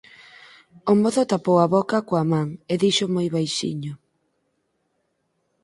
[0.91, 3.93] O mozo tapou a boca coa man e dixo moi baixiño